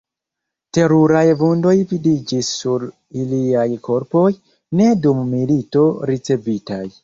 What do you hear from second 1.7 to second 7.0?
vidiĝis sur iliaj korpoj, ne dum milito ricevitaj.